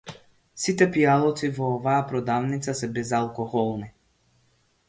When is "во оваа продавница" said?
1.59-2.75